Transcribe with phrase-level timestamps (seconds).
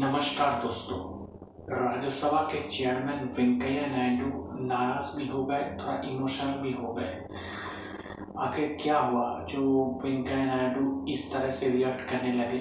[0.00, 0.98] नमस्कार दोस्तों।
[1.70, 4.28] राज्यसभा के चेयरमैन वेंकैया नायडू
[4.66, 7.10] नाराज़ भी हो गए, थोड़ा इमोशनल भी हो गए।
[8.38, 9.64] आखिर क्या हुआ जो
[10.04, 12.60] वेंकैया नायडू इस तरह से रिएक्ट करने लगे?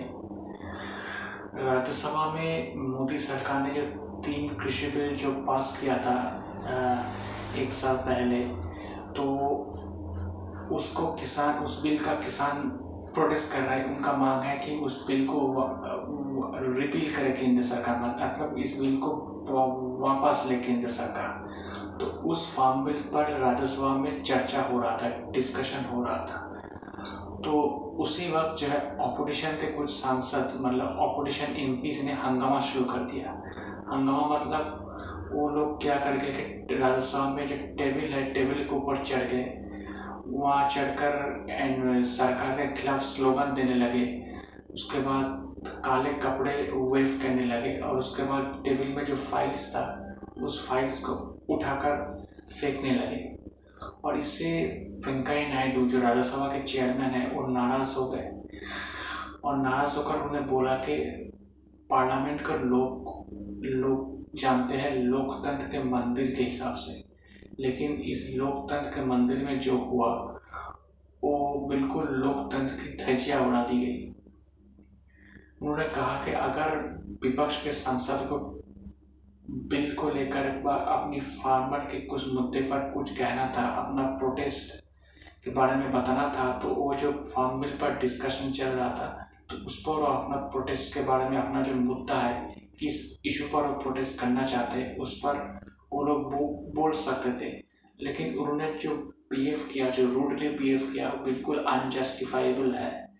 [1.63, 3.85] राज्यसभा में मोदी सरकार ने जो
[4.25, 6.17] तीन कृषि बिल जो पास किया था
[7.57, 8.43] एक साल पहले
[9.15, 9.23] तो
[10.75, 12.69] उसको किसान, उस बिल का किसान
[13.20, 15.39] प्रोटेस्ट कर रहा है, उनका मांग है कि उस बिल को
[16.73, 19.09] रिपील करे केंद्र सरकार मतलब इस बिल को
[20.02, 21.47] वापस ले केंद्र सरकार।
[21.99, 26.45] तो उस फार्म बिल पर राज्यसभा में चर्चा हो रहा था डिस्कशन हो रहा था।
[27.45, 27.61] तो
[27.99, 31.72] उसी वक्त जो है ऑपोजिशन के कुछ सांसद मतलब ऑपोजिशन एम
[32.05, 33.31] ने हंगामा शुरू कर दिया।
[33.91, 38.75] हंगामा मतलब वो लोग क्या कर गए कि राज्यसभा में जो टेबल है टेबल के
[38.75, 39.44] ऊपर चढ़ गए।
[40.31, 44.35] वहाँ चढ़कर एंड सरकार के खिलाफ स्लोगन देने लगे।
[44.73, 45.55] उसके बाद
[45.85, 51.05] काले कपड़े वेव करने लगे और उसके बाद टेबल में जो फाइल्स था, उस फाइल्स
[51.05, 52.27] को उठाकर
[52.61, 53.39] फेंकने लगे।
[54.05, 54.63] और इससे
[55.05, 58.31] वेंकैया नायडू, जो राज्यसभा के चेयरमैन है, वो नाराज़ हो गए।
[59.43, 60.95] और नाराज़ होकर उन्हें बोला कि
[61.89, 63.09] पार्लियामेंट का लोग
[63.64, 67.08] लोग जानते हैं, लोकतंत्र के मंदिर के हिसाब से।
[67.59, 70.09] लेकिन इस लोकतंत्र के मंदिर में जो हुआ,
[71.23, 74.05] वो बिल्कुल लोकतंत्र की धज्जियाँ उड़ा दी गई।
[75.61, 76.77] उन्होंने कहा कि अगर
[77.23, 78.37] विपक्ष के सांसद को
[79.69, 84.83] बिल को लेकर अपनी फार्मर के कुछ मुद्दे पर कुछ कहना था, अपना प्रोटेस्ट
[85.43, 89.27] के बारे में बताना था तो वो जो फार्म बिल पर डिस्कशन चल रहा था
[89.49, 93.45] तो उस पर वो अपना प्रोटेस्ट के बारे में अपना जो मुद्दा है, किस इशू
[93.53, 95.37] पर वो प्रोटेस्ट करना चाहते हैं, उस पर
[95.94, 97.64] वो लोग बो, बोल सकते थे।
[98.02, 98.95] लेकिन उन्होंने जो
[99.32, 103.14] बिहेव किया जो रूडली बिहेव किया वो बिल्कुल अनजस्टिफाइबल है।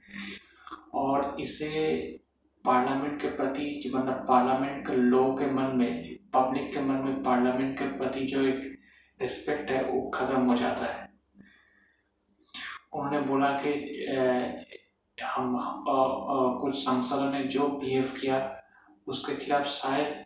[0.94, 2.02] और इसे
[2.66, 7.80] पार्लियामेंट के प्रति मतलब पार्लियामेंट के लोगों के मन में पब्लिक के मन में पार्लियामेंट
[7.80, 8.80] के प्रति जो एक
[9.22, 11.10] रिस्पेक्ट है वो ख़त्म हो जाता है।
[12.94, 13.72] उन्होंने बोला कि
[15.24, 18.40] हम आ, आ, कुछ सांसदों ने जो बिहेव किया
[19.10, 20.26] उसके खिलाफ शायद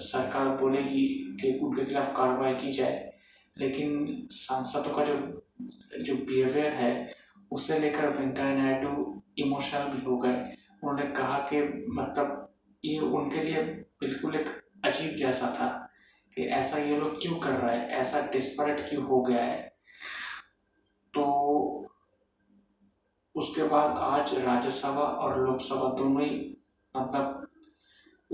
[0.00, 3.12] सरकार बोलेगी कि उनके खिलाफ कार्रवाई की जाए।
[3.58, 5.14] लेकिन सांसदों का जो
[6.02, 7.14] जो बिहेवियर है,
[7.52, 13.62] उसे लेकर वेंकैया नायडू इमोशनल भी हो गए। उन्होंने कहा कि मतलब ये उनके लिए
[14.00, 14.46] बिल्कुल एक
[14.84, 15.90] अजीब जैसा था
[16.34, 17.90] कि ऐसा ये लोग क्यों कर रहा है?
[17.90, 19.74] ऐसा डिस्परेट क्यों हो गया है?
[21.14, 21.24] तो
[23.34, 26.56] उसके बाद आज राज्यसभा और लोकसभा दोनों ही
[26.96, 27.43] मतलब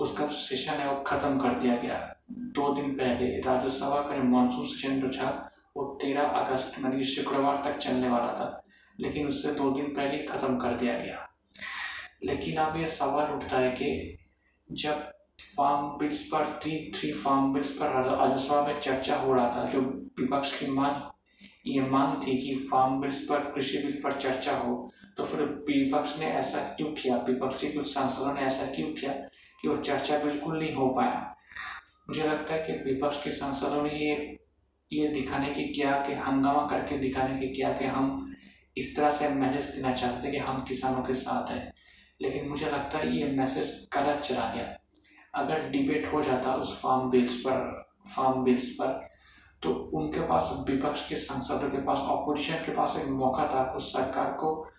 [0.01, 1.99] उसका सेशन है, वो ख़त्म कर दिया गया।
[2.31, 5.31] दो दिन पहले राज्यसभा का मानसून सेशन जो था,
[5.77, 8.65] वो तेरह अगस्त, यानी शुक्रवार तक चलने वाला था।
[9.01, 11.27] लेकिन उससे दो दिन पहले ख़त्म कर दिया गया।
[12.25, 14.19] लेकिन अब यह सवाल उठता है कि
[14.73, 15.11] जब
[15.57, 19.81] फार्म बिल्स पर थ्री थ्री फार्म बिल्स पर राज्यसभा में चर्चा हो रहा था, जो
[20.21, 21.03] विपक्ष की मांग,
[21.67, 26.19] ये मांग थी कि फार्म बिल्स पर, कृषि बिल पर चर्चा हो तो फिर विपक्ष
[26.19, 27.17] ने ऐसा क्यों किया?
[27.19, 29.13] विपक्षी कुछ सांसदों ने ऐसा क्यों किया?
[29.63, 31.37] कि वो चर्चा बिल्कुल नहीं हो पाया।
[32.09, 34.37] मुझे लगता है कि विपक्ष के सांसदों ने ये
[34.93, 38.35] ये दिखाने की क्या कि हंगामा करके दिखाने की क्या कि हम
[38.77, 41.75] इस तरह से मैसेज देना चाहते थे कि हम किसानों के साथ हैं।
[42.23, 44.77] लेकिन मुझे लगता है ये मैसेज गलत चला गया।
[45.35, 49.09] अगर डिबेट हो जाता उस फार्म बिल्स पर फार्म बिल्स पर
[49.63, 53.93] तो उनके पास, विपक्ष के सांसदों के पास ऑपोजिशन के पास एक मौका था उस
[53.93, 54.70] सरकार को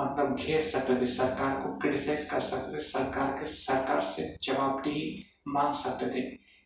[0.00, 5.24] मतलब घेर सकते थे सरकार को क्रिटिसाइज कर सकते थे सरकार के सरकार से जवाबदेही
[5.48, 6.20] मांग सकते थे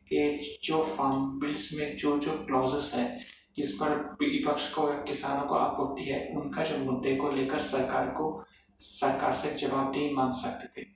[0.08, 3.20] कि जो फार्म बिल्स में जो जो क्लॉजेस है,
[3.56, 3.90] जिस पर
[4.22, 8.44] विपक्ष को, किसानों को आपूर्ति है, उनका जो मुद्दे को लेकर सरकार को,
[8.78, 10.86] सरकार से जवाबदेही मांग सकते थे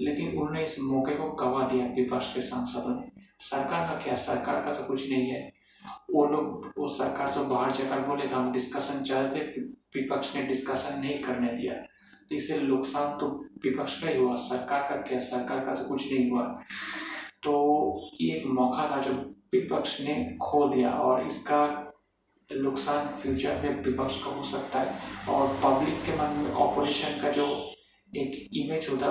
[0.00, 4.14] लेकिन उन्होंने इस मौके को गवा दिया विपक्ष के सांसदों ने। सरकार का क्या?
[4.14, 5.57] सरकार का तो कुछ नहीं है।
[6.10, 9.60] वो लोग, वो सरकार तो बाहर जाकर बोलेगा हम डिस्कशन चाह रहे थे,
[9.96, 11.74] विपक्ष ने डिस्कशन नहीं करने दिया।
[12.32, 13.26] तो नुकसान तो
[13.64, 15.18] विपक्ष का ही हुआ, सरकार का क्या?
[15.18, 16.42] सरकार का तो कुछ नहीं हुआ।
[17.42, 17.52] तो
[18.20, 19.12] ये एक मौका था जो
[19.52, 21.84] विपक्ष ने खो दिया और इसका
[22.52, 24.98] नुकसान फ्यूचर में विपक्ष का हो सकता है।
[25.28, 27.46] और पब्लिक के मन में ऑपोजिशन का जो
[28.16, 29.08] एक इमेज होता,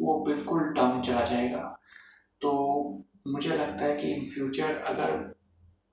[0.00, 1.80] वो बिल्कुल डाउन चला जाएगा।
[2.40, 2.50] तो
[3.26, 5.39] मुझे लगता है कि इन फ्यूचर अगर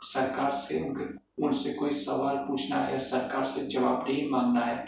[0.02, 4.86] सरकार से उनके, उनसे कोई सवाल पूछना है सरकार से जवाब जवाबदेही मांगना है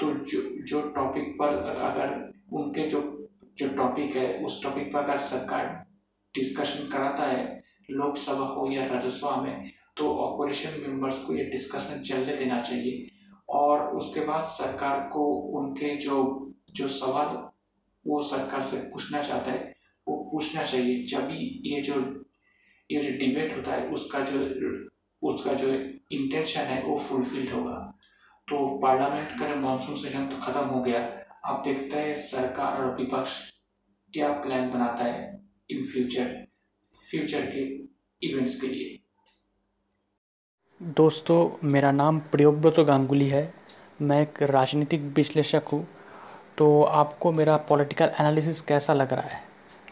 [0.00, 3.28] तो जो जो टॉपिक पर अगर उनके जो
[3.58, 5.86] जो टॉपिक है, उस टॉपिक पर अगर सरकार
[6.34, 12.36] डिस्कशन कराता है, लोकसभा हो या राज्यसभा में तो ऑपोजिशन मेंबर्स को ये डिस्कशन चलने
[12.36, 13.10] देना चाहिए।
[13.48, 17.48] और उसके बाद सरकार को उनके जो जो सवाल,
[18.06, 19.76] वो सरकार से पूछना चाहता है,
[20.08, 21.28] वो पूछना चाहिए। जब
[21.64, 21.94] ये जो
[22.90, 24.38] ये जो डिबेट होता है, उसका जो
[25.22, 25.68] उसका जो
[26.12, 27.78] इंटेंशन है, वो फुलफिल होगा।
[28.48, 31.00] तो पार्लियामेंट का जो मानसून सेशन तो ख़त्म हो गया।
[31.44, 33.38] आप देखते हैं सरकार और विपक्ष
[34.12, 35.40] क्या प्लान बनाता है
[35.70, 36.46] इन फ्यूचर
[36.94, 37.64] फ्यूचर के
[38.26, 38.98] इवेंट्स के लिए।
[40.80, 43.52] दोस्तों, मेरा नाम प्रियोव्रत गांगुली है।
[44.02, 45.86] मैं एक राजनीतिक विश्लेषक हूँ।
[46.58, 49.45] तो आपको मेरा पॉलिटिकल एनालिसिस कैसा लग रहा है?